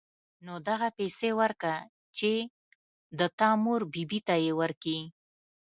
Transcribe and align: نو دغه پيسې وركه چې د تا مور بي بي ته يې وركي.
نو 0.45 0.53
دغه 0.69 0.87
پيسې 0.97 1.29
وركه 1.39 1.73
چې 2.17 2.31
د 3.19 3.21
تا 3.39 3.49
مور 3.63 3.81
بي 3.93 4.03
بي 4.09 4.19
ته 4.27 4.35
يې 4.43 4.51
وركي. 4.59 4.99